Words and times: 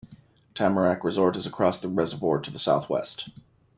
Tamarack 0.55 1.03
Resort 1.03 1.35
is 1.35 1.45
across 1.45 1.77
the 1.79 1.87
reservoir 1.87 2.39
to 2.39 2.49
the 2.49 2.57
southwest. 2.57 3.29